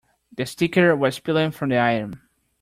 [0.35, 2.21] The sticker was peeling from the item.